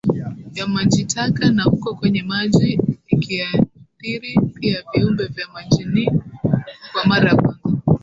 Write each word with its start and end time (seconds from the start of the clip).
ya 0.53 0.67
majitaka 0.67 1.51
na 1.51 1.63
huko 1.63 1.95
kwenye 1.95 2.23
maji 2.23 2.79
ikiathiri 3.07 4.35
pia 4.53 4.83
viumbe 4.93 5.25
vya 5.25 5.47
majiniKwa 5.53 7.05
mara 7.05 7.29
ya 7.29 7.35
kwanza 7.35 7.59